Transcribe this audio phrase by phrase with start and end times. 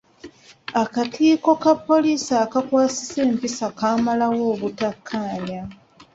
[0.81, 5.61] Akakiiko ka poliisi akakwasisa empisa kaamalawo obutakkaanya.